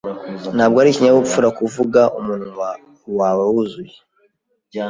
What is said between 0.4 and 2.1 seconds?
Ntabwo ari ikinyabupfura kuvuga